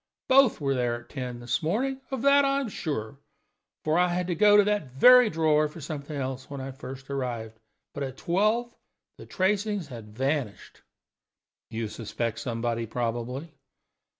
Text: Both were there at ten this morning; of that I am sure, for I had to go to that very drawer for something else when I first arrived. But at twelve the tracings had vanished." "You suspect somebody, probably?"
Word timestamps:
Both 0.27 0.59
were 0.59 0.73
there 0.73 0.95
at 1.01 1.09
ten 1.09 1.39
this 1.39 1.61
morning; 1.61 2.01
of 2.09 2.23
that 2.23 2.43
I 2.43 2.59
am 2.59 2.69
sure, 2.69 3.19
for 3.83 3.99
I 3.99 4.07
had 4.07 4.25
to 4.25 4.33
go 4.33 4.57
to 4.57 4.63
that 4.63 4.87
very 4.93 5.29
drawer 5.29 5.67
for 5.67 5.79
something 5.79 6.15
else 6.17 6.49
when 6.49 6.59
I 6.59 6.71
first 6.71 7.11
arrived. 7.11 7.59
But 7.93 8.01
at 8.01 8.17
twelve 8.17 8.73
the 9.19 9.27
tracings 9.27 9.89
had 9.89 10.17
vanished." 10.17 10.81
"You 11.69 11.87
suspect 11.87 12.39
somebody, 12.39 12.87
probably?" 12.87 13.53